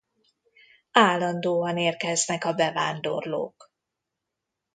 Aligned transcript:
Állandóan 0.91 1.77
érkeznek 1.77 2.45
a 2.45 2.53
bevándorlók. 2.53 3.71